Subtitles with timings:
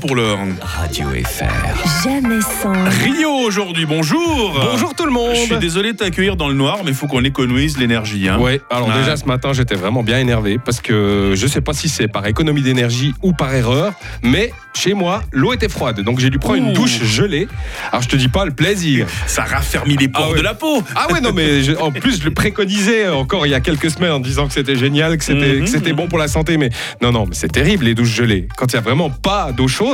[0.00, 0.38] pour l'heure.
[0.62, 2.04] Radio FR.
[2.08, 2.72] Jamais sans.
[3.04, 4.52] Rio aujourd'hui, bonjour.
[4.72, 5.34] Bonjour tout le monde.
[5.34, 8.28] Je suis désolé de t'accueillir dans le noir, mais il faut qu'on économise l'énergie.
[8.28, 8.38] Hein.
[8.38, 8.94] Ouais, alors Ouais.
[8.98, 12.26] déjà ce matin j'étais vraiment bien énervé parce que je sais pas si c'est par
[12.26, 13.92] économie d'énergie ou par erreur,
[14.22, 16.68] mais chez moi l'eau était froide donc j'ai dû prendre Ouh.
[16.68, 17.46] une douche gelée.
[17.92, 19.06] Alors je te dis pas le plaisir.
[19.26, 20.38] Ça raffermit les pores Ah ouais.
[20.38, 20.82] de la peau.
[20.96, 23.90] Ah ouais non mais je- en plus je le préconisais encore il y a quelques
[23.90, 25.64] semaines en disant que c'était génial, que c'était Mhm.
[25.64, 26.70] que c'était bon pour la santé, mais
[27.02, 29.68] non non mais c'est terrible les douches gelées quand il y a vraiment pas d'eau
[29.68, 29.89] chaude.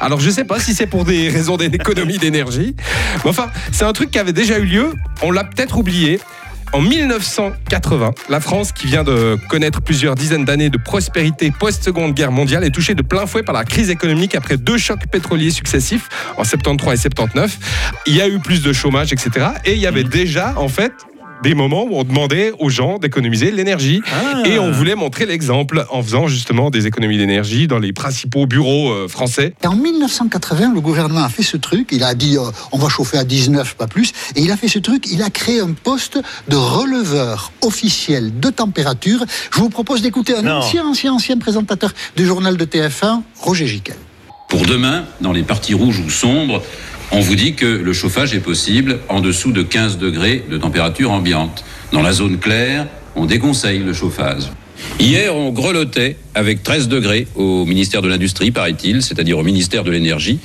[0.00, 2.74] Alors je sais pas si c'est pour des raisons d'économie d'énergie,
[3.24, 4.92] mais enfin c'est un truc qui avait déjà eu lieu,
[5.22, 6.20] on l'a peut-être oublié.
[6.74, 12.32] En 1980, la France, qui vient de connaître plusieurs dizaines d'années de prospérité post-seconde guerre
[12.32, 16.08] mondiale, est touchée de plein fouet par la crise économique après deux chocs pétroliers successifs
[16.38, 17.58] en 73 et 79.
[18.06, 19.48] Il y a eu plus de chômage, etc.
[19.66, 20.92] Et il y avait déjà, en fait,
[21.42, 24.00] des moments où on demandait aux gens d'économiser l'énergie.
[24.12, 24.42] Ah.
[24.46, 28.90] Et on voulait montrer l'exemple en faisant justement des économies d'énergie dans les principaux bureaux
[28.90, 29.54] euh, français.
[29.62, 31.88] Et en 1980, le gouvernement a fait ce truc.
[31.92, 34.12] Il a dit euh, on va chauffer à 19, pas plus.
[34.36, 35.06] Et il a fait ce truc.
[35.10, 39.24] Il a créé un poste de releveur officiel de température.
[39.52, 40.52] Je vous propose d'écouter un Non.
[40.58, 43.96] ancien, ancien, ancien présentateur du journal de TF1, Roger Giquel.
[44.52, 46.62] Pour demain, dans les parties rouges ou sombres,
[47.10, 51.10] on vous dit que le chauffage est possible en dessous de 15 degrés de température
[51.10, 51.64] ambiante.
[51.90, 52.86] Dans la zone claire,
[53.16, 54.50] on déconseille le chauffage.
[54.98, 59.90] Hier, on grelottait avec 13 degrés au ministère de l'Industrie, paraît-il, c'est-à-dire au ministère de
[59.90, 60.38] l'Énergie.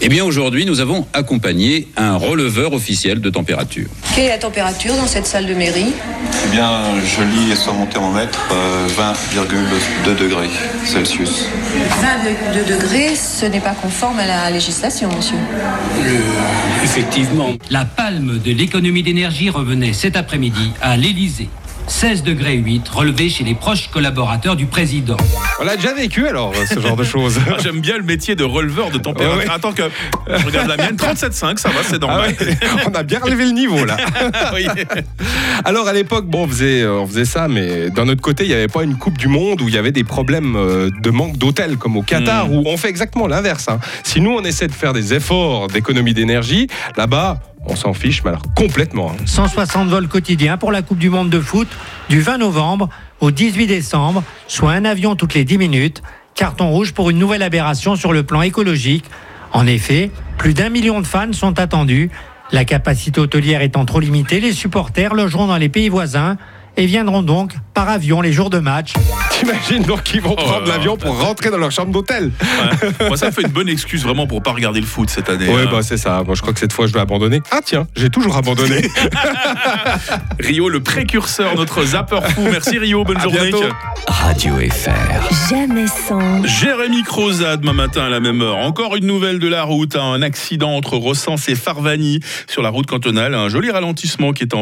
[0.00, 3.88] Eh bien, aujourd'hui, nous avons accompagné un releveur officiel de température.
[4.14, 5.92] Quelle est la température dans cette salle de mairie?
[6.46, 6.70] Eh bien,
[7.04, 8.88] je lis sur mon thermomètre euh,
[10.06, 10.48] 20,2 degrés
[10.84, 11.46] Celsius.
[12.00, 15.36] 20,2 degrés, ce n'est pas conforme à la législation, monsieur.
[16.82, 17.50] Effectivement.
[17.70, 21.48] La palme de l'économie d'énergie revenait cet après-midi à l'Élysée.
[21.88, 25.16] 16 degrés 8 relevé chez les proches collaborateurs du président.
[25.60, 27.38] On l'a déjà vécu alors, ce genre de choses.
[27.48, 29.38] Ah, J'aime bien le métier de releveur de température.
[29.38, 29.50] Ouais, ouais.
[29.50, 29.82] Attends que
[30.28, 32.34] je regarde la mienne, 37,5, ça va, c'est Ah normal.
[32.38, 33.96] ouais, on a bien relevé le niveau là.
[34.54, 34.66] Oui.
[35.64, 38.48] Alors à l'époque, bon, on faisait, euh, on faisait ça, mais d'un autre côté, il
[38.48, 41.10] n'y avait pas une Coupe du Monde où il y avait des problèmes euh, de
[41.10, 42.52] manque d'hôtels comme au Qatar, Mm.
[42.54, 43.66] où on fait exactement l'inverse.
[43.68, 43.78] hein.
[44.04, 48.30] Si nous, on essaie de faire des efforts d'économie d'énergie, là-bas, on s'en fiche, mais
[48.30, 49.12] alors complètement.
[49.12, 49.22] hein.
[49.26, 51.68] 160 vols quotidiens pour la Coupe du Monde de foot
[52.08, 52.88] du 20 novembre
[53.20, 56.02] au 18 décembre, soit un avion toutes les 10 minutes.
[56.34, 59.04] Carton rouge pour une nouvelle aberration sur le plan écologique.
[59.52, 62.10] En effet, plus d'un million de fans sont attendus.
[62.52, 66.36] La capacité hôtelière étant trop limitée, les supporters logeront dans les pays voisins
[66.78, 68.92] et viendront donc par avion les jours de match.
[69.32, 73.08] T'imagines donc qu'ils vont Oh prendre l'avion pour rentrer dans leur chambre d'hôtel Ouais.
[73.08, 75.48] Moi, ça fait une bonne excuse vraiment pour pas regarder le foot cette année.
[75.48, 75.68] Ouais, hein.
[75.70, 76.22] bah c'est ça.
[76.24, 77.40] Moi, je crois que cette fois, je dois abandonner.
[77.50, 78.82] Ah tiens, j'ai toujours abandonné.
[80.40, 82.42] Rio, le précurseur, notre zapper fou.
[82.50, 83.50] Merci Rio, bonne À journée.
[83.50, 83.66] bientôt.
[84.06, 85.50] Radio FR.
[85.50, 86.44] Jamais sans.
[86.46, 88.56] Jérémy Croza demain matin à la même heure.
[88.58, 89.96] Encore une nouvelle de la route.
[89.96, 93.34] Un accident entre Rossens et Farvani sur la route cantonale.
[93.34, 94.56] Un joli ralentissement qui est en